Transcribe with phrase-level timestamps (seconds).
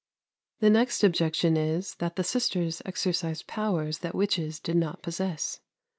[0.61, 5.61] The next objection is, that the sisters exercise powers that witches did not possess.